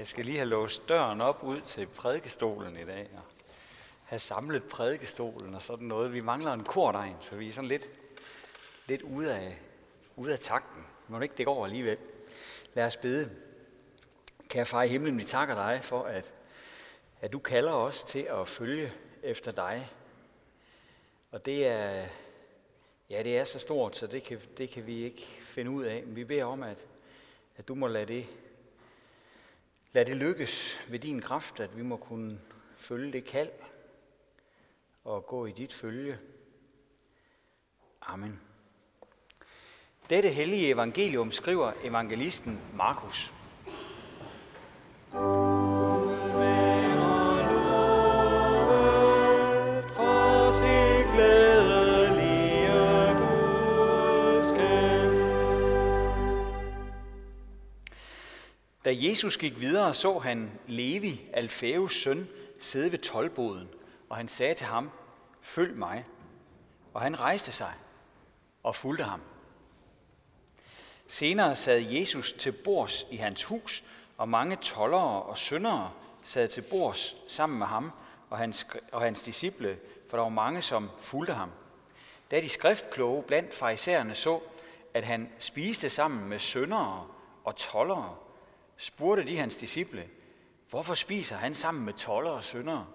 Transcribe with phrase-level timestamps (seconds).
[0.00, 3.10] Jeg skal lige have låst døren op ud til prædikestolen i dag.
[3.16, 3.22] Og
[4.04, 6.12] have samlet prædikestolen og sådan noget.
[6.12, 7.88] Vi mangler en kordegn, så vi er sådan lidt,
[8.86, 9.58] lidt ude, af,
[10.16, 10.86] ude af takten.
[11.08, 11.98] Må ikke det går alligevel.
[12.74, 13.30] Lad os bede.
[14.48, 16.34] Kære far i himlen, vi takker dig for, at,
[17.20, 18.92] at du kalder os til at følge
[19.22, 19.90] efter dig.
[21.30, 22.06] Og det er,
[23.10, 26.02] ja, det er så stort, så det kan, det kan vi ikke finde ud af.
[26.06, 26.86] Men vi beder om, at,
[27.56, 28.26] at du må lade det
[29.92, 32.40] Lad det lykkes ved din kraft, at vi må kunne
[32.76, 33.50] følge det kald
[35.04, 36.18] og gå i dit følge.
[38.02, 38.40] Amen.
[40.10, 43.32] Dette hellige evangelium skriver evangelisten Markus.
[58.90, 62.28] Da Jesus gik videre, så han Levi, Alfæus søn,
[62.60, 63.68] sidde ved tolvboden,
[64.08, 64.90] og han sagde til ham,
[65.40, 66.06] følg mig.
[66.94, 67.72] Og han rejste sig
[68.62, 69.20] og fulgte ham.
[71.08, 73.84] Senere sad Jesus til bords i hans hus,
[74.16, 75.92] og mange tollere og syndere
[76.24, 77.92] sad til bords sammen med ham
[78.30, 81.50] og hans, og hans disciple, for der var mange, som fulgte ham.
[82.30, 84.40] Da de skriftkloge blandt farisæerne så,
[84.94, 87.06] at han spiste sammen med syndere
[87.44, 88.16] og tollere,
[88.80, 90.10] spurgte de hans disciple,
[90.70, 92.86] hvorfor spiser han sammen med toller og syndere?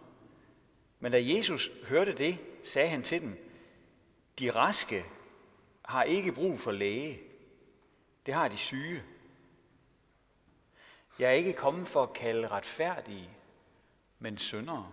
[0.99, 3.51] Men da Jesus hørte det, sagde han til dem,
[4.39, 5.05] de raske
[5.85, 7.19] har ikke brug for læge.
[8.25, 9.03] Det har de syge.
[11.19, 13.29] Jeg er ikke kommet for at kalde retfærdige,
[14.19, 14.91] men syndere.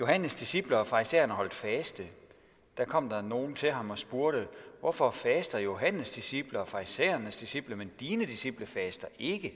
[0.00, 2.08] Johannes disciple og farisæerne holdt faste.
[2.76, 4.48] Der kom der nogen til ham og spurgte,
[4.80, 9.54] Hvorfor faster Johannes disciple og farisæernes disciple, men dine disciple faster ikke?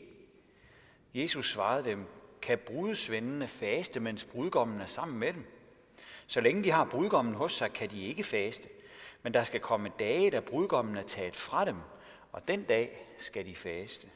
[1.15, 2.07] Jesus svarede dem,
[2.43, 5.45] kan brudsvendene faste, mens brudgommen er sammen med dem?
[6.27, 8.69] Så længe de har brudgommen hos sig, kan de ikke faste.
[9.23, 11.77] Men der skal komme dage, da brudgommen er taget fra dem,
[12.33, 14.09] og den dag skal de faste.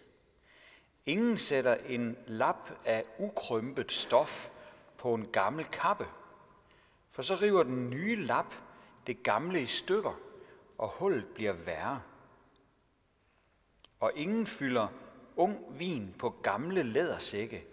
[1.06, 4.50] Ingen sætter en lap af ukrømpet stof
[4.98, 6.06] på en gammel kappe,
[7.10, 8.54] for så river den nye lap
[9.06, 10.20] det gamle i stykker,
[10.78, 12.02] og hullet bliver værre.
[14.00, 14.88] Og ingen fylder
[15.36, 17.66] ung vin på gamle lædersække,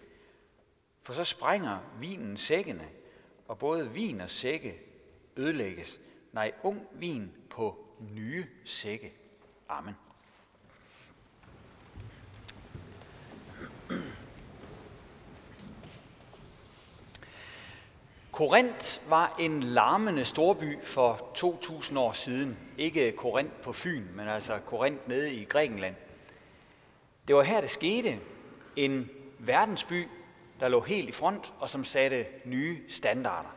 [1.02, 2.88] for så sprænger vinen sækkene,
[3.48, 4.84] og både vin og sække
[5.36, 6.00] ødelægges.
[6.32, 9.14] Nej, ung vin på nye sække.
[9.68, 9.94] Amen.
[18.34, 22.58] Korinth var en larmende storby for 2000 år siden.
[22.78, 25.94] Ikke Korinth på Fyn, men altså Korinth nede i Grækenland.
[27.28, 28.18] Det var her, det skete.
[28.76, 30.08] En verdensby,
[30.60, 33.48] der lå helt i front og som satte nye standarder.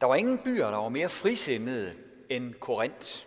[0.00, 1.94] Der var ingen byer, der var mere frisindede
[2.28, 3.24] end Korinth.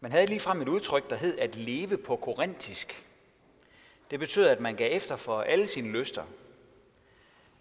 [0.00, 3.04] Man havde lige frem et udtryk, der hed at leve på korintisk.
[4.10, 6.22] Det betød, at man gav efter for alle sine lyster,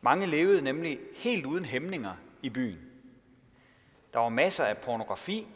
[0.01, 2.79] mange levede nemlig helt uden hæmninger i byen.
[4.13, 5.47] Der var masser af pornografi.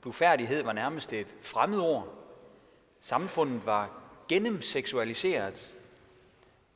[0.00, 2.08] Blufærdighed var nærmest et fremmedord.
[3.00, 5.74] Samfundet var gennemseksualiseret.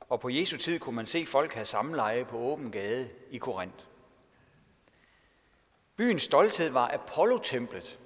[0.00, 3.84] Og på Jesu tid kunne man se folk have samleje på åben gade i Korinth.
[5.97, 7.99] Byens stolthed var Apollo-templet.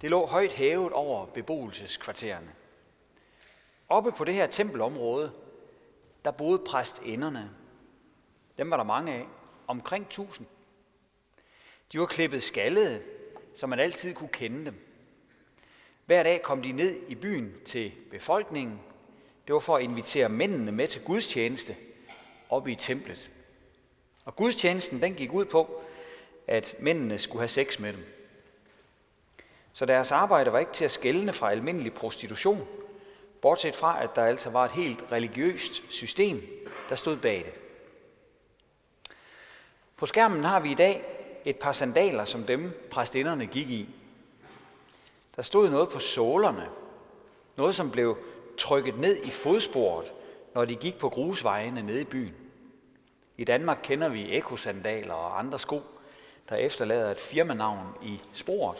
[0.00, 2.50] Det lå højt hævet over beboelseskvartererne.
[3.88, 5.32] Oppe på det her tempelområde,
[6.24, 7.50] der boede præstinderne,
[8.58, 9.26] dem var der mange af.
[9.66, 10.46] Omkring 1000.
[11.92, 13.02] De var klippet skallede,
[13.54, 14.74] så man altid kunne kende dem.
[16.06, 18.80] Hver dag kom de ned i byen til befolkningen.
[19.46, 21.76] Det var for at invitere mændene med til gudstjeneste
[22.50, 23.30] oppe i templet.
[24.24, 25.82] Og gudstjenesten den gik ud på,
[26.46, 28.04] at mændene skulle have sex med dem.
[29.72, 32.66] Så deres arbejde var ikke til at skælne fra almindelig prostitution,
[33.42, 36.42] bortset fra, at der altså var et helt religiøst system,
[36.88, 37.63] der stod bag det.
[40.04, 41.04] På skærmen har vi i dag
[41.44, 43.88] et par sandaler, som dem præstinderne gik i.
[45.36, 46.68] Der stod noget på sålerne.
[47.56, 48.18] Noget, som blev
[48.58, 50.12] trykket ned i fodsporet,
[50.54, 52.34] når de gik på grusvejene nede i byen.
[53.36, 55.82] I Danmark kender vi ekosandaler og andre sko,
[56.48, 58.78] der efterlader et firmanavn i sporet.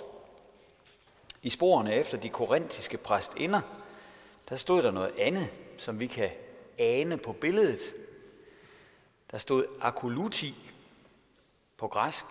[1.42, 3.60] I sporene efter de korintiske præstinder,
[4.48, 6.30] der stod der noget andet, som vi kan
[6.78, 7.80] ane på billedet.
[9.30, 10.73] Der stod akuluti,
[11.76, 12.24] på græsk,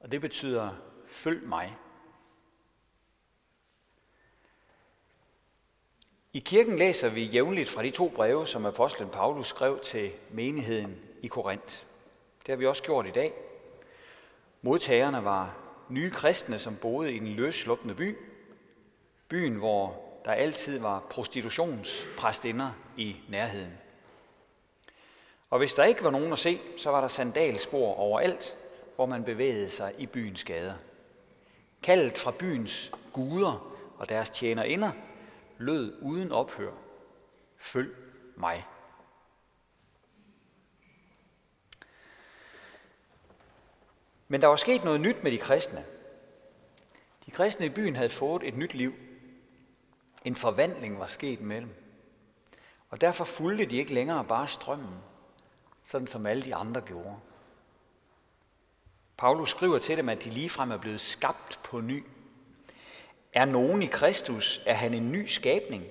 [0.00, 0.70] og det betyder
[1.06, 1.76] følg mig.
[6.32, 11.00] I kirken læser vi jævnligt fra de to breve, som apostlen Paulus skrev til menigheden
[11.22, 11.82] i Korinth.
[12.38, 13.32] Det har vi også gjort i dag.
[14.62, 15.56] Modtagerne var
[15.88, 18.18] nye kristne, som boede i den løslukkende by.
[19.28, 23.85] Byen, hvor der altid var prostitutionspræstinder i nærheden.
[25.50, 28.58] Og hvis der ikke var nogen at se, så var der sandalspor overalt,
[28.94, 30.74] hvor man bevægede sig i byens gader.
[31.82, 34.92] Kaldet fra byens guder og deres tjenerinder
[35.58, 36.72] lød uden ophør.
[37.56, 37.96] Følg
[38.36, 38.66] mig.
[44.28, 45.84] Men der var sket noget nyt med de kristne.
[47.26, 48.94] De kristne i byen havde fået et nyt liv.
[50.24, 51.74] En forvandling var sket med dem.
[52.90, 54.94] Og derfor fulgte de ikke længere bare strømmen,
[55.86, 57.16] sådan som alle de andre gjorde.
[59.16, 62.04] Paulus skriver til dem, at de ligefrem er blevet skabt på ny.
[63.32, 65.84] Er nogen i Kristus, er han en ny skabning.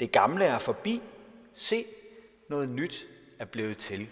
[0.00, 1.02] Det gamle er forbi.
[1.54, 1.86] Se,
[2.48, 3.06] noget nyt
[3.38, 4.10] er blevet til.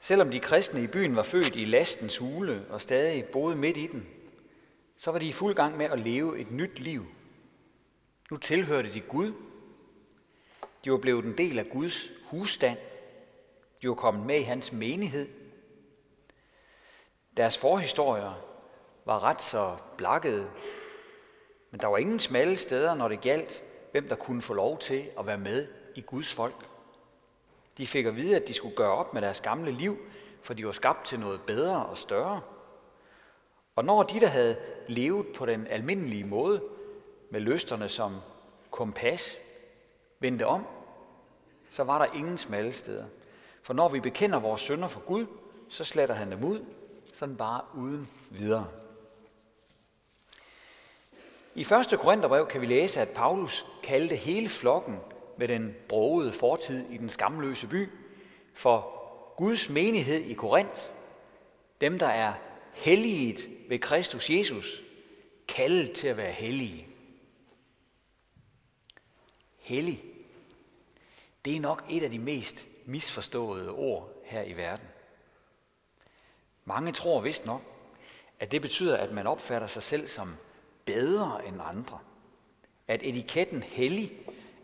[0.00, 3.86] Selvom de kristne i byen var født i lastens hule og stadig boede midt i
[3.86, 4.06] den,
[4.96, 7.06] så var de i fuld gang med at leve et nyt liv.
[8.30, 9.32] Nu tilhørte de Gud.
[10.84, 12.78] De var blevet en del af Guds husstand.
[13.82, 15.28] De var kommet med i hans menighed.
[17.36, 18.46] Deres forhistorier
[19.04, 20.50] var ret så blakkede,
[21.70, 25.10] men der var ingen smalle steder, når det galt, hvem der kunne få lov til
[25.18, 26.66] at være med i Guds folk.
[27.78, 29.98] De fik at vide, at de skulle gøre op med deres gamle liv,
[30.42, 32.40] for de var skabt til noget bedre og større.
[33.76, 34.56] Og når de, der havde
[34.88, 36.62] levet på den almindelige måde,
[37.30, 38.16] med lysterne som
[38.70, 39.38] kompas,
[40.20, 40.66] vendte om,
[41.74, 43.04] så var der ingen smalle steder.
[43.62, 45.26] For når vi bekender vores sønder for Gud,
[45.68, 46.64] så sletter han dem ud,
[47.12, 48.68] sådan bare uden videre.
[51.54, 51.98] I 1.
[51.98, 54.96] Korintherbrev kan vi læse, at Paulus kaldte hele flokken
[55.38, 57.88] med den brogede fortid i den skamløse by
[58.54, 59.02] for
[59.36, 60.80] Guds menighed i Korinth,
[61.80, 62.32] dem der er
[62.72, 64.82] helliget ved Kristus Jesus,
[65.48, 66.86] kaldet til at være hellige.
[69.58, 70.13] Hellig,
[71.44, 74.86] det er nok et af de mest misforståede ord her i verden.
[76.64, 77.62] Mange tror vist nok,
[78.40, 80.36] at det betyder, at man opfatter sig selv som
[80.84, 81.98] bedre end andre.
[82.88, 84.12] At etiketten hellig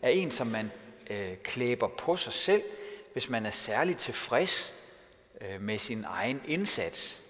[0.02, 0.70] er en, som man
[1.10, 2.62] øh, klæber på sig selv,
[3.12, 4.74] hvis man er særligt tilfreds
[5.40, 7.22] øh, med sin egen indsats.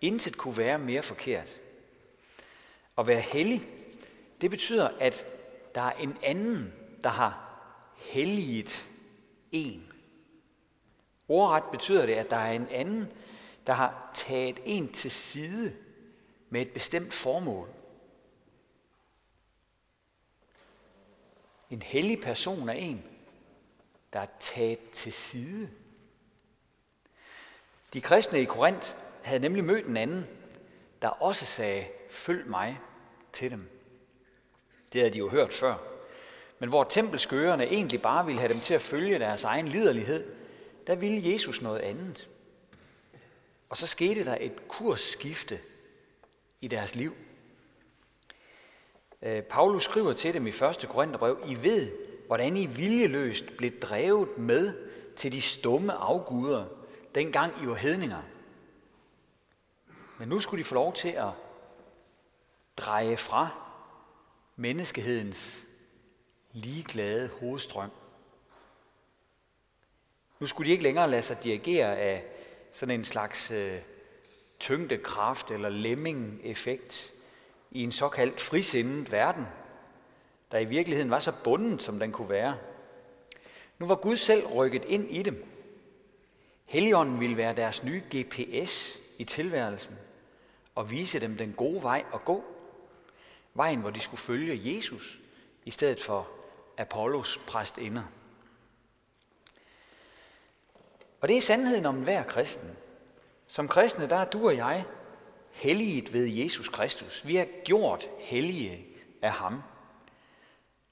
[0.00, 1.56] Intet kunne være mere forkert.
[2.98, 3.62] At være hellig,
[4.40, 5.26] det betyder, at
[5.74, 6.72] der er en anden,
[7.04, 7.41] der har
[8.02, 8.88] helliget
[9.52, 9.92] en.
[11.28, 13.12] Ordret betyder det, at der er en anden,
[13.66, 15.76] der har taget en til side
[16.50, 17.68] med et bestemt formål.
[21.70, 23.04] En hellig person er en,
[24.12, 25.70] der er taget til side.
[27.94, 30.26] De kristne i Korinth havde nemlig mødt en anden,
[31.02, 32.80] der også sagde, følg mig
[33.32, 33.70] til dem.
[34.92, 35.91] Det havde de jo hørt før.
[36.62, 40.30] Men hvor tempelskørerne egentlig bare ville have dem til at følge deres egen liderlighed,
[40.86, 42.28] der ville Jesus noget andet.
[43.68, 45.60] Og så skete der et kursskifte
[46.60, 47.14] i deres liv.
[49.22, 50.86] Øh, Paulus skriver til dem i 1.
[50.88, 51.92] Korintherbrev, I ved,
[52.26, 54.74] hvordan I viljeløst blev drevet med
[55.16, 56.64] til de stumme afguder,
[57.14, 58.22] dengang I var hedninger.
[60.18, 61.30] Men nu skulle de få lov til at
[62.76, 63.48] dreje fra
[64.56, 65.66] menneskehedens
[66.52, 67.90] ligeglade hovedstrøm.
[70.40, 72.24] Nu skulle de ikke længere lade sig dirigere af
[72.72, 73.78] sådan en slags øh,
[74.60, 77.12] tyngdekraft eller lemming-effekt
[77.70, 79.46] i en såkaldt frisindet verden,
[80.52, 82.58] der i virkeligheden var så bunden, som den kunne være.
[83.78, 85.46] Nu var Gud selv rykket ind i dem.
[86.64, 89.98] Helligånden ville være deres nye GPS i tilværelsen
[90.74, 92.44] og vise dem den gode vej at gå.
[93.54, 95.18] Vejen, hvor de skulle følge Jesus
[95.64, 96.28] i stedet for
[96.78, 98.02] Apollos præstinder.
[101.20, 102.76] Og det er sandheden om hver kristen.
[103.46, 104.84] Som kristne, der er du og jeg
[105.52, 107.26] helliget ved Jesus Kristus.
[107.26, 108.86] Vi er gjort hellige
[109.22, 109.62] af ham.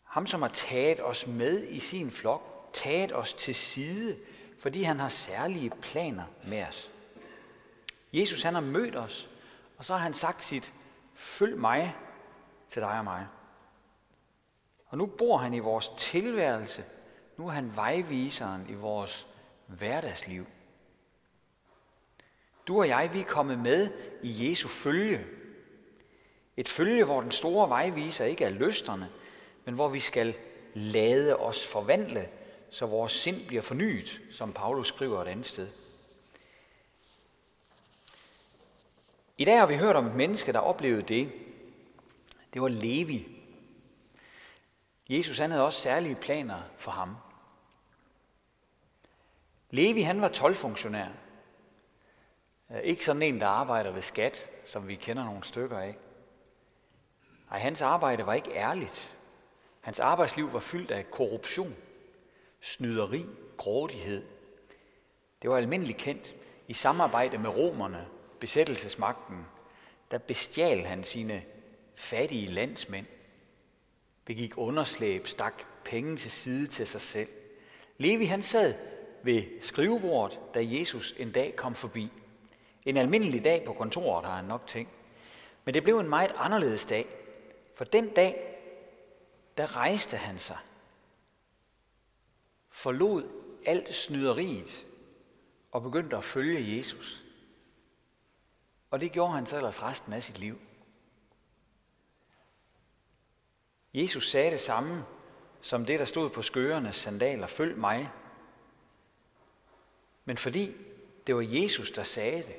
[0.05, 4.19] Ham, som har taget os med i sin flok, taget os til side,
[4.59, 6.91] fordi han har særlige planer med os.
[8.13, 9.29] Jesus, han har mødt os,
[9.79, 10.73] og så har han sagt sit,
[11.15, 11.97] følg mig
[12.69, 13.27] til dig og mig.
[14.90, 16.85] Og nu bor han i vores tilværelse.
[17.37, 19.26] Nu er han vejviseren i vores
[19.66, 20.47] hverdagsliv.
[22.68, 23.90] Du og jeg, vi er kommet med
[24.23, 25.26] i Jesu følge.
[26.56, 29.09] Et følge, hvor den store vejviser ikke er lysterne,
[29.64, 30.37] men hvor vi skal
[30.75, 32.28] lade os forvandle,
[32.70, 35.68] så vores sind bliver fornyet, som Paulus skriver et andet sted.
[39.38, 41.32] I dag har vi hørt om et menneske, der oplevede det.
[42.54, 43.39] Det var Levi.
[45.11, 47.17] Jesus han havde også særlige planer for ham.
[49.71, 51.09] Levi han var tolvfunktionær.
[52.71, 55.97] Øh, ikke sådan en, der arbejder ved skat, som vi kender nogle stykker af.
[57.50, 59.17] Nej, hans arbejde var ikke ærligt.
[59.81, 61.76] Hans arbejdsliv var fyldt af korruption,
[62.61, 63.26] snyderi,
[63.57, 64.29] grådighed.
[65.43, 66.37] Det var almindeligt kendt.
[66.69, 68.07] I samarbejde med romerne,
[68.40, 69.47] besættelsesmagten,
[70.11, 71.43] der bestjal han sine
[71.95, 73.07] fattige landsmænd,
[74.25, 77.29] begik underslæb, stak penge til side til sig selv.
[77.99, 78.75] Levi han sad
[79.23, 82.12] ved skrivebordet, da Jesus en dag kom forbi.
[82.85, 84.91] En almindelig dag på kontoret, har han nok tænkt.
[85.65, 87.07] Men det blev en meget anderledes dag,
[87.75, 88.57] for den dag,
[89.57, 90.59] der rejste han sig,
[92.69, 93.29] forlod
[93.67, 94.87] alt snyderiet
[95.73, 97.25] og begyndte at følge Jesus.
[98.91, 100.59] Og det gjorde han så ellers resten af sit liv.
[103.94, 105.04] Jesus sagde det samme
[105.61, 108.11] som det, der stod på skørernes sandaler, følg mig.
[110.25, 110.73] Men fordi
[111.26, 112.56] det var Jesus, der sagde det,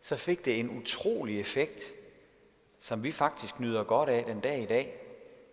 [0.00, 1.94] så fik det en utrolig effekt,
[2.78, 5.00] som vi faktisk nyder godt af den dag i dag.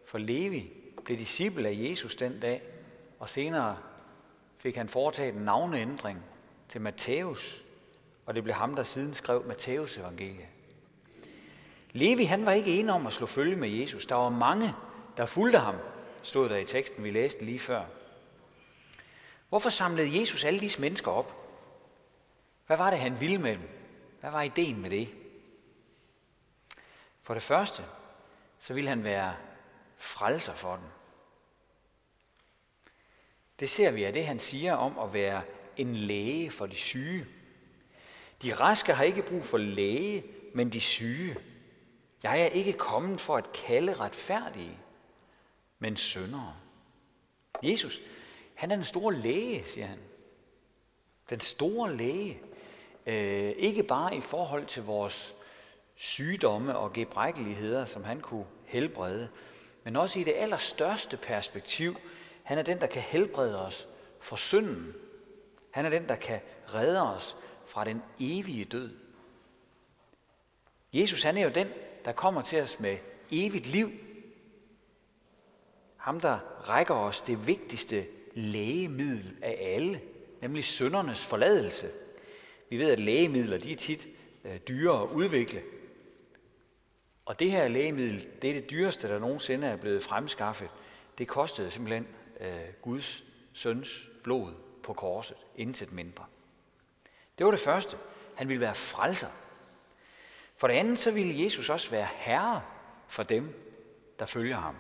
[0.06, 0.72] For Levi
[1.06, 2.62] blev disciple af Jesus den dag,
[3.20, 3.78] og senere
[4.58, 6.20] fik han foretaget en navneændring
[6.70, 7.64] til Matthæus,
[8.26, 10.50] og det blev ham, der siden skrev Matthæus evangelie.
[11.92, 14.06] Levi han var ikke enig om at slå følge med Jesus.
[14.06, 14.74] Der var mange,
[15.18, 15.76] der fulgte ham,
[16.24, 17.86] stod der i teksten, vi læste lige før.
[19.50, 21.48] Hvorfor samlede Jesus alle disse mennesker op?
[22.68, 23.70] Hvad var det, han ville med dem?
[24.20, 25.16] Hvad var ideen med det?
[27.22, 27.84] For det første,
[28.60, 29.36] så ville han være
[29.98, 30.86] frelser for dem.
[33.60, 35.42] Det ser vi af det, han siger om at være
[35.78, 37.26] en læge for de syge.
[38.44, 41.38] De raske har ikke brug for læge, men de syge.
[42.24, 44.78] Jeg er ikke kommet for at kalde retfærdige,
[45.80, 46.56] men syndere.
[47.64, 48.02] Jesus,
[48.56, 50.00] han er den store læge, siger han.
[51.30, 52.42] Den store læge.
[53.06, 55.36] Øh, ikke bare i forhold til vores
[55.96, 59.30] sygdomme og gebrækkeligheder, som han kunne helbrede,
[59.84, 61.98] men også i det allerstørste perspektiv.
[62.44, 63.88] Han er den, der kan helbrede os
[64.20, 64.94] for synden.
[65.72, 66.40] Han er den, der kan
[66.74, 69.00] redde os fra den evige død.
[70.94, 71.68] Jesus han er jo den,
[72.06, 72.98] der kommer til os med
[73.32, 73.92] evigt liv.
[76.08, 80.02] Ham, der rækker os det vigtigste lægemiddel af alle,
[80.42, 81.90] nemlig søndernes forladelse.
[82.70, 84.08] Vi ved, at lægemidler de er tit
[84.46, 85.62] øh, dyre at udvikle.
[87.26, 90.70] Og det her lægemiddel, det er det dyreste, der nogensinde er blevet fremskaffet.
[91.18, 92.08] Det kostede simpelthen
[92.40, 93.24] øh, Guds
[93.54, 96.26] søns blod på korset, intet mindre.
[97.38, 97.98] Det var det første.
[98.36, 99.30] Han ville være frelser.
[100.56, 102.62] For det andet, så ville Jesus også være herre
[103.08, 103.74] for dem,
[104.20, 104.76] der følger ham.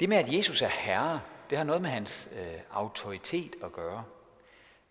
[0.00, 4.04] Det med, at Jesus er herre, det har noget med hans øh, autoritet at gøre.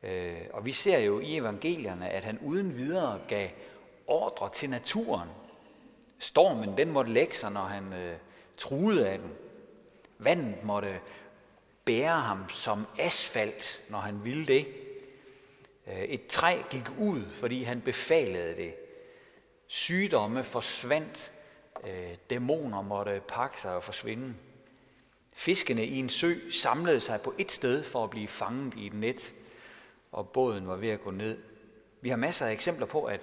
[0.04, 3.50] Øh, og vi ser jo i evangelierne, at han uden videre gav
[4.08, 5.30] ordre til naturen.
[6.20, 8.18] Stormen, den måtte lægge sig, når han øh,
[8.58, 9.32] truede af den.
[10.18, 11.00] Vandet måtte
[11.86, 14.68] bære ham som asfalt, når han ville det.
[15.88, 18.76] Øh, et træ gik ud, fordi han befalede det.
[19.68, 21.32] Sygdomme forsvandt.
[21.88, 24.36] Øh, dæmoner måtte pakke sig og forsvinde.
[25.40, 28.94] Fiskene i en sø samlede sig på et sted for at blive fanget i et
[28.94, 29.34] net,
[30.12, 31.44] og båden var ved at gå ned.
[32.02, 33.22] Vi har masser af eksempler på, at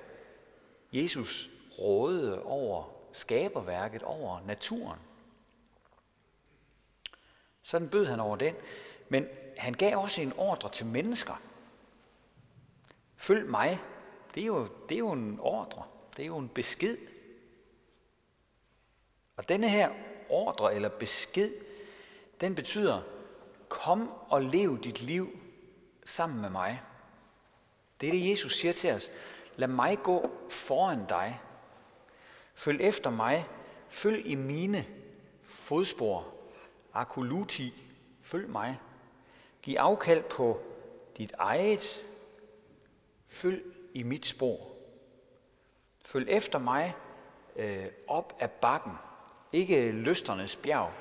[0.92, 4.99] Jesus rådede over skaberværket, over naturen.
[7.62, 8.54] Sådan bød han over den.
[9.08, 11.42] Men han gav også en ordre til mennesker.
[13.16, 13.80] Følg mig.
[14.35, 15.82] Det er jo, det er jo en ordre.
[16.16, 16.99] Det er jo en besked.
[19.37, 19.90] Og denne her
[20.28, 21.75] ordre eller besked,
[22.40, 23.02] den betyder,
[23.69, 25.38] kom og lev dit liv
[26.05, 26.83] sammen med mig.
[28.00, 29.11] Det er det, Jesus siger til os.
[29.57, 31.40] Lad mig gå foran dig.
[32.55, 33.47] Følg efter mig.
[33.88, 34.87] Følg i mine
[35.43, 36.35] fodspor.
[36.95, 37.75] Akuluti.
[38.21, 38.81] Følg mig.
[39.62, 40.62] Giv afkald på
[41.19, 42.05] dit eget.
[43.26, 43.64] Følg
[43.95, 44.73] i mit spor.
[46.05, 46.95] Følg efter mig
[47.57, 48.93] øh, op ad bakken.
[49.52, 50.93] Ikke lysternes bjerg,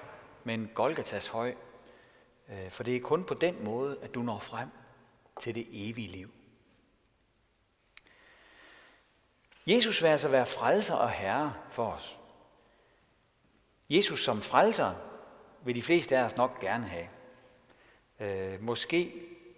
[0.46, 1.56] men Golgatas høj.
[2.50, 4.70] Øh, for det er kun på den måde, at du når frem
[5.40, 6.30] til det evige liv.
[9.68, 12.18] Jesus vil altså være frelser og herre for os.
[13.90, 14.94] Jesus som frelser
[15.64, 17.08] vil de fleste af os nok gerne have.
[18.20, 19.14] Øh, måske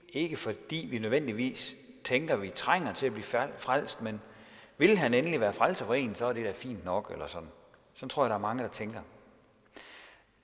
[0.10, 3.25] ikke fordi vi nødvendigvis tænker, at vi trænger til at blive
[3.58, 4.22] frelst, men
[4.77, 7.50] vil han endelig være frelser for en, så er det da fint nok, eller sådan.
[7.94, 9.01] Sådan tror jeg, der er mange, der tænker.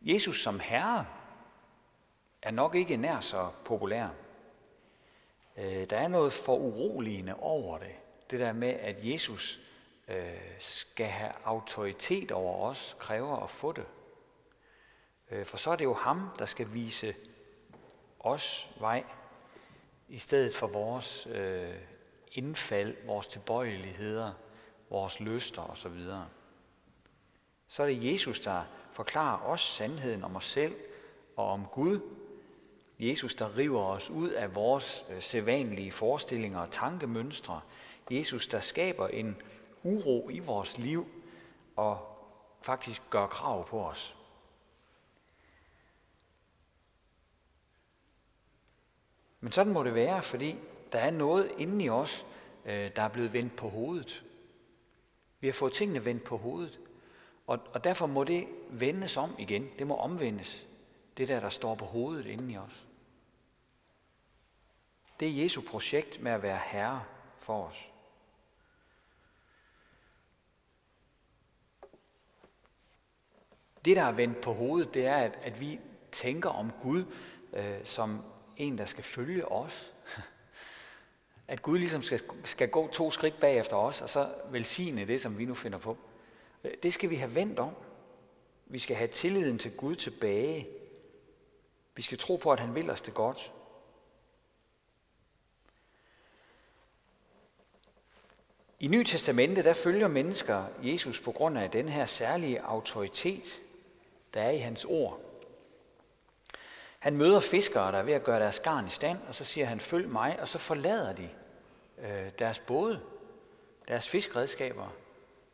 [0.04, 1.06] Jesus som herre
[2.42, 4.08] er nok ikke nær så populær.
[5.58, 7.96] Øh, der er noget for uroligende over det.
[8.30, 9.60] Det der med, at Jesus
[10.08, 13.86] øh, skal have autoritet over os, kræver at få det.
[15.32, 17.16] Øh, for så er det jo ham, der skal vise
[18.20, 19.04] os vej,
[20.08, 21.76] i stedet for vores øh,
[22.32, 24.34] indfald, vores tilbøjeligheder,
[24.90, 26.00] vores lyster osv.
[27.68, 30.76] Så er det Jesus, der forklarer os sandheden om os selv
[31.36, 32.00] og om Gud.
[33.00, 37.62] Jesus, der river os ud af vores øh, sædvanlige forestillinger og tankemønstre.
[38.12, 39.42] Jesus, der skaber en
[39.84, 41.08] uro i vores liv
[41.76, 42.18] og
[42.62, 44.16] faktisk gør krav på os.
[49.40, 50.56] Men sådan må det være, fordi
[50.92, 52.26] der er noget inde i os,
[52.66, 54.26] øh, der er blevet vendt på hovedet.
[55.40, 56.80] Vi har fået tingene vendt på hovedet.
[57.48, 59.70] Og, og derfor må det vendes om igen.
[59.80, 60.68] Det må omvendes.
[61.18, 62.88] Det der, der står på hovedet inde i os.
[65.20, 67.04] Det er Jesu projekt med at være herre
[67.38, 67.90] for os.
[73.86, 75.80] Det, der er vendt på hovedet, det er, at, at vi
[76.12, 77.04] tænker om Gud
[77.54, 78.22] øh, som
[78.58, 79.94] en, der skal følge os.
[81.48, 85.22] At Gud ligesom skal, skal gå to skridt bag efter os, og så velsigne det,
[85.22, 85.98] som vi nu finder på.
[86.64, 87.76] Øh, det skal vi have vendt om.
[88.66, 90.68] Vi skal have tilliden til Gud tilbage.
[91.96, 93.54] Vi skal tro på, at han vil os det godt.
[98.80, 103.62] I Nye Testamente, der følger mennesker Jesus på grund af den her særlige autoritet,
[104.34, 105.20] der er i hans ord.
[107.00, 109.66] Han møder fiskere, der er ved at gøre deres garn i stand, og så siger
[109.66, 111.30] han, følg mig, og så forlader de
[111.98, 113.02] øh, deres både,
[113.88, 114.88] deres fiskredskaber,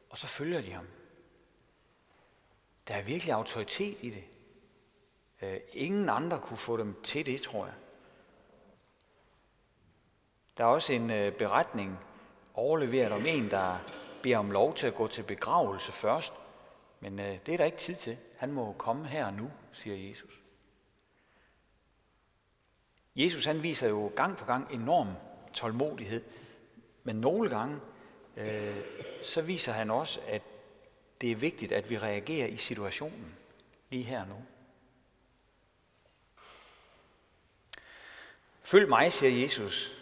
[0.10, 0.88] og så følger de ham.
[2.89, 4.23] Der er virkelig autoritet i det.
[5.41, 7.75] Øh, ingen andre kunne få dem til det, tror jeg.
[10.58, 11.99] Der er også en øh, beretning
[12.54, 13.78] overleveret om en, der
[14.23, 16.34] beder om lov til at gå til begravelse først,
[16.99, 18.17] men øh, det er der ikke tid til.
[18.38, 20.41] Han må komme her nu, siger Jesus.
[23.15, 25.08] Jesus han viser jo gang på gang enorm
[25.54, 26.23] tålmodighed,
[27.04, 27.80] men nogle gange
[28.38, 28.75] øh,
[29.23, 30.41] så viser han også, at
[31.21, 33.36] det er vigtigt, at vi reagerer i situationen
[33.89, 34.45] lige her nu.
[38.63, 39.95] Følg mig, siger Jesus.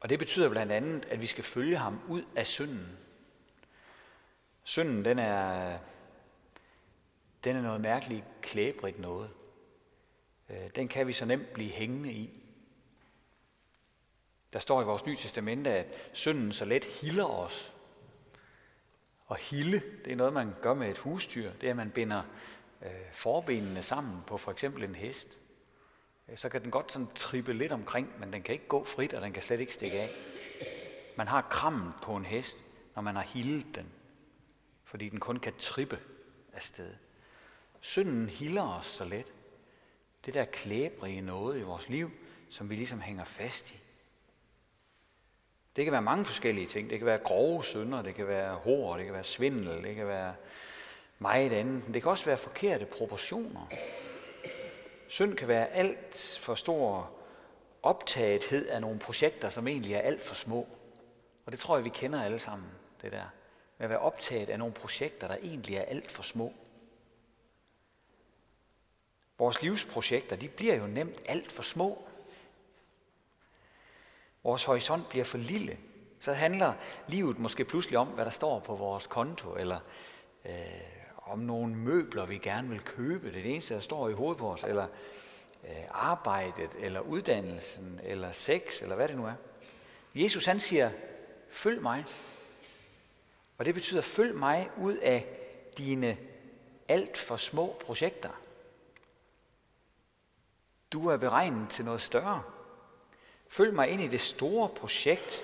[0.00, 2.98] Og det betyder blandt andet, at vi skal følge ham ud af synden.
[4.64, 5.78] Synden, den er,
[7.44, 9.30] den er noget mærkeligt klæbrigt noget.
[10.48, 12.30] Øh, den kan vi så nemt blive hængende i.
[14.52, 17.72] Der står i vores nye testamente, at synden så let hilder os.
[19.28, 21.52] Og hille, det er noget, man gør med et husdyr.
[21.60, 22.22] Det er, at man binder
[22.82, 25.38] øh, forbenene sammen på for eksempel en hest.
[26.36, 29.22] Så kan den godt sådan trippe lidt omkring, men den kan ikke gå frit, og
[29.22, 30.10] den kan slet ikke stikke af.
[31.16, 32.64] Man har krammen på en hest,
[32.94, 33.92] når man har hildet den,
[34.84, 35.98] fordi den kun kan trippe
[36.52, 36.94] afsted.
[37.80, 39.32] Synden hilder os så let.
[40.26, 42.10] Det der klæbrige noget i vores liv,
[42.48, 43.76] som vi ligesom hænger fast i.
[45.78, 46.90] Det kan være mange forskellige ting.
[46.90, 50.06] Det kan være grove synder, det kan være hår, det kan være svindel, det kan
[50.06, 50.34] være
[51.18, 51.84] meget andet.
[51.84, 53.70] Men det kan også være forkerte proportioner.
[55.08, 57.10] Synd kan være alt for stor
[57.82, 60.66] optagethed af nogle projekter, som egentlig er alt for små.
[61.46, 62.68] Og det tror jeg, vi kender alle sammen,
[63.02, 63.24] det der.
[63.78, 66.52] Med at være optaget af nogle projekter, der egentlig er alt for små.
[69.38, 72.07] Vores livsprojekter, de bliver jo nemt alt for små.
[74.48, 75.78] Vores horisont bliver for lille.
[76.20, 76.74] Så handler
[77.08, 79.80] livet måske pludselig om, hvad der står på vores konto, eller
[80.44, 80.52] øh,
[81.16, 83.28] om nogle møbler, vi gerne vil købe.
[83.28, 84.64] Det er det eneste, der står i hovedet på os.
[84.64, 84.86] Eller
[85.64, 89.34] øh, arbejdet, eller uddannelsen, eller sex, eller hvad det nu er.
[90.14, 90.90] Jesus han siger,
[91.48, 92.04] følg mig.
[93.58, 95.26] Og det betyder, følg mig ud af
[95.78, 96.16] dine
[96.88, 98.30] alt for små projekter.
[100.92, 102.42] Du er beregnet til noget større.
[103.48, 105.42] Følg mig ind i det store projekt.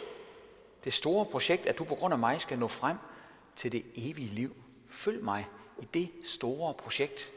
[0.85, 2.97] Det store projekt, at du på grund af mig skal nå frem
[3.57, 4.57] til det evige liv.
[4.89, 5.47] Følg mig
[5.79, 7.33] i det store projekt.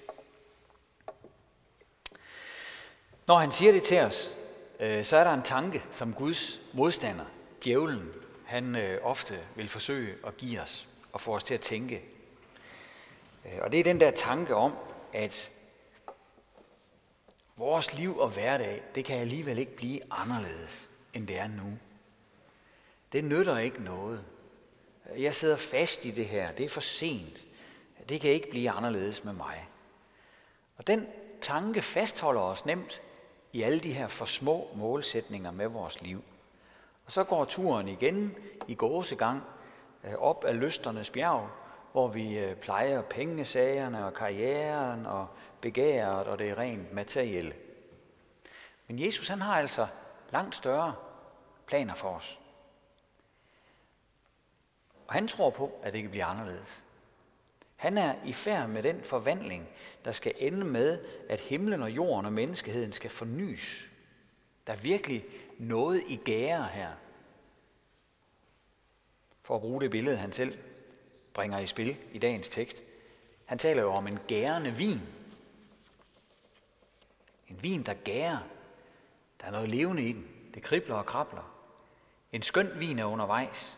[3.27, 4.31] Når han siger det til os,
[4.79, 7.25] øh, så er der en tanke, som Guds modstander,
[7.63, 8.13] djævlen,
[8.45, 12.01] han øh, ofte vil forsøge at give os og få os til at tænke.
[13.45, 14.73] Øh, og det er den der tanke om,
[15.13, 15.51] at
[17.57, 21.77] vores liv og hverdag, det kan alligevel ikke blive anderledes, end det er nu.
[23.11, 24.23] Det nytter ikke noget.
[25.17, 26.51] Jeg sidder fast i det her.
[26.51, 27.45] Det er for sent.
[28.09, 29.67] Det kan ikke blive anderledes med mig.
[30.77, 31.07] Og den
[31.41, 33.01] tanke fastholder os nemt
[33.53, 36.23] i alle de her for små målsætninger med vores liv.
[37.05, 38.35] Og så går turen igen
[38.67, 39.43] i gåsegang
[40.03, 41.49] øh, op ad lysternes bjerg,
[41.91, 45.27] hvor vi øh, plejer pengesagerne og karrieren og
[45.61, 47.55] begæret og det rent materielle.
[48.87, 49.87] Men Jesus han har altså
[50.31, 50.95] langt større
[51.67, 52.39] planer for os.
[55.07, 56.81] Og han tror på, at det kan blive anderledes.
[57.75, 59.67] Han er i færd med den forvandling,
[60.05, 63.87] der skal ende med, at himlen og jorden og menneskeheden skal fornyes.
[64.67, 65.25] Der er virkelig
[65.57, 66.91] noget i gære her.
[69.43, 70.57] For at bruge det billede, han selv
[71.33, 72.83] bringer i spil i dagens tekst.
[73.45, 75.01] Han taler jo om en gærende vin.
[77.47, 78.37] En vin, der gærer.
[79.41, 80.27] Der er noget levende i den.
[80.53, 81.57] Det kribler og krabler.
[82.31, 83.77] En skøn vin er undervejs.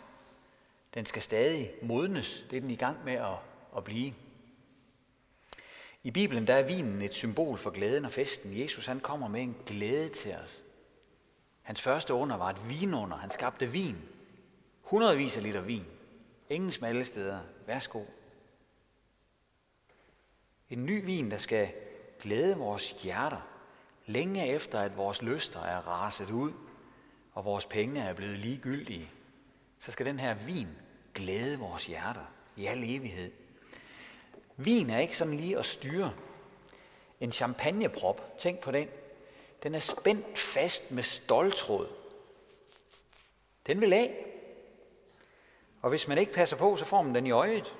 [0.93, 2.45] Den skal stadig modnes.
[2.49, 3.37] Det er den i gang med at,
[3.77, 4.13] at blive.
[6.03, 8.59] I Bibelen der er vinen et symbol for glæden og festen.
[8.59, 10.63] Jesus han kommer med en glæde til os.
[11.61, 13.17] Hans første under var et vinunder.
[13.17, 13.97] Han skabte vin.
[14.81, 15.85] Hundredvis af liter vin.
[16.49, 17.39] Ingen smalle steder.
[17.67, 18.03] Værsgo.
[20.69, 21.73] En ny vin, der skal
[22.19, 23.47] glæde vores hjerter,
[24.09, 26.53] længe efter at vores lyster er raset ud,
[27.33, 29.11] og vores penge er blevet ligegyldige,
[29.79, 30.67] så skal den her vin
[31.15, 33.31] glæde vores hjerter i al evighed.
[34.57, 36.13] Vin er ikke sådan lige at styre.
[37.19, 38.87] En champagneprop, tænk på den.
[39.63, 41.87] Den er spændt fast med stoltråd.
[43.67, 44.25] Den vil af.
[45.81, 47.75] Og hvis man ikke passer på, så får man den i øjet.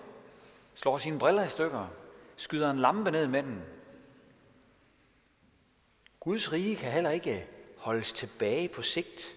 [0.75, 1.87] Slår sine briller i stykker.
[2.35, 3.63] Skyder en lampe ned med den.
[6.29, 9.35] Guds rige kan heller ikke øh, holdes tilbage på sigt.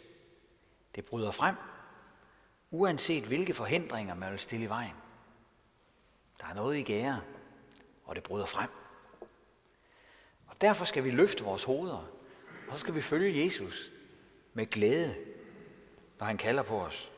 [0.94, 1.54] Det bryder frem,
[2.70, 4.94] uanset hvilke forhindringer man vil stille i vejen.
[6.40, 7.20] Der er noget i gære,
[8.04, 8.70] og det bryder frem.
[10.46, 12.10] Og derfor skal vi løfte vores hoveder,
[12.68, 13.90] og så skal vi følge Jesus
[14.54, 15.16] med glæde,
[16.18, 17.12] når han kalder på os.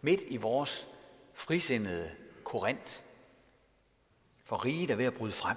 [0.00, 0.88] Midt i vores
[1.34, 2.10] frisindede
[2.44, 3.02] korint.
[4.44, 5.56] For riget er ved at bryde frem.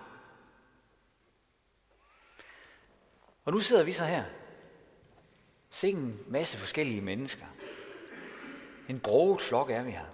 [3.45, 4.23] Og nu sidder vi så her.
[5.69, 7.45] Se en masse forskellige mennesker.
[8.89, 10.05] En broget flok er vi her.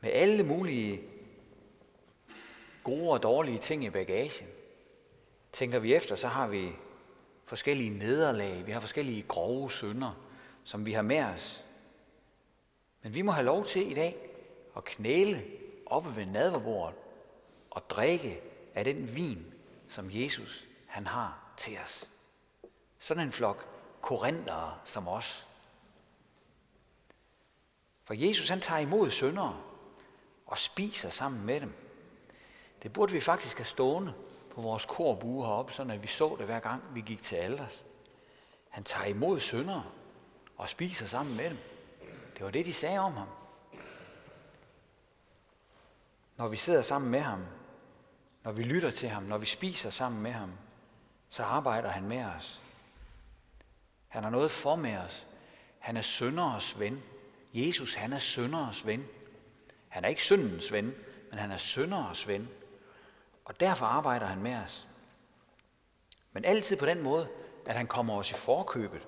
[0.00, 1.02] Med alle mulige
[2.84, 4.48] gode og dårlige ting i bagagen.
[5.52, 6.72] Tænker vi efter, så har vi
[7.44, 10.26] forskellige nederlag, vi har forskellige grove synder,
[10.64, 11.64] som vi har med os.
[13.02, 14.16] Men vi må have lov til i dag
[14.76, 15.44] at knæle
[15.86, 16.96] oppe ved nadverbordet
[17.70, 18.40] og drikke
[18.74, 19.54] af den vin,
[19.88, 22.04] som Jesus han har til os.
[22.98, 25.46] Sådan en flok korintere som os.
[28.04, 29.60] For Jesus han tager imod syndere
[30.46, 31.74] og spiser sammen med dem.
[32.82, 34.14] Det burde vi faktisk have stående
[34.54, 37.84] på vores korbue heroppe, sådan at vi så det hver gang vi gik til alders.
[38.68, 39.84] Han tager imod syndere
[40.56, 41.58] og spiser sammen med dem.
[42.36, 43.28] Det var det, de sagde om ham.
[46.36, 47.44] Når vi sidder sammen med ham,
[48.42, 50.52] når vi lytter til ham, når vi spiser sammen med ham,
[51.30, 52.60] så arbejder han med os.
[54.08, 55.26] Han har noget for med os.
[55.78, 57.02] Han er sønderes ven.
[57.54, 59.06] Jesus, han er sønderes ven.
[59.88, 60.94] Han er ikke syndens ven,
[61.30, 62.48] men han er sønderes ven.
[63.44, 64.86] Og derfor arbejder han med os.
[66.32, 67.28] Men altid på den måde,
[67.66, 69.02] at han kommer os i forkøbet,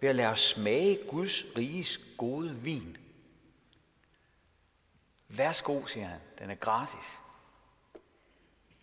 [0.00, 2.96] ved at lade os smage Guds riges gode vin.
[5.28, 6.20] Værsgo, siger han.
[6.38, 7.20] Den er gratis.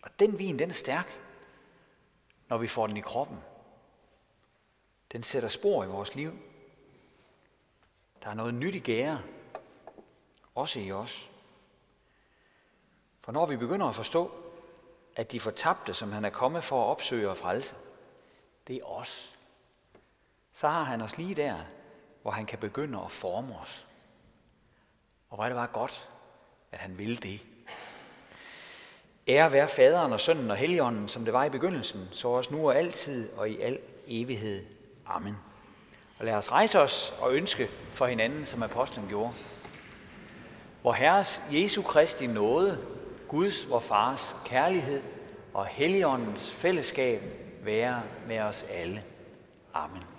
[0.02, 1.18] Og den vin, den er stærk
[2.50, 3.38] når vi får den i kroppen.
[5.12, 6.38] Den sætter spor i vores liv.
[8.22, 9.22] Der er noget nyt i gære,
[10.54, 11.30] også i os.
[13.20, 14.32] For når vi begynder at forstå,
[15.16, 17.76] at de fortabte, som han er kommet for at opsøge og frelse,
[18.66, 19.38] det er os.
[20.52, 21.64] Så har han os lige der,
[22.22, 23.86] hvor han kan begynde at forme os.
[25.28, 26.08] Og hvor er det bare godt,
[26.72, 27.42] at han vil det.
[29.30, 32.68] Ære være faderen og sønnen og helligånden, som det var i begyndelsen, så også nu
[32.68, 34.62] og altid og i al evighed.
[35.06, 35.36] Amen.
[36.18, 39.32] Og lad os rejse os og ønske for hinanden, som apostlen gjorde.
[40.82, 42.78] Hvor Herres Jesu Kristi nåde,
[43.28, 45.02] Guds, vor Fars kærlighed
[45.54, 47.22] og Helligåndens fællesskab
[47.62, 49.02] være med os alle.
[49.74, 50.09] Amen.